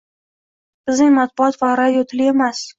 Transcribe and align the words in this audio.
Bizning 0.91 1.13
matbuot 1.19 1.61
va 1.63 1.71
radio 1.83 2.05
tili 2.11 2.31
emas. 2.35 2.69